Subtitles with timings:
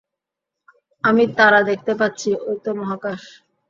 [1.03, 3.21] আমি তারা দেখতে পাচ্ছি, ঐতো মহাকাশ।